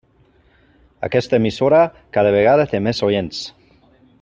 [1.07, 1.83] Aquesta emissora
[2.17, 3.45] cada vegada té més oients.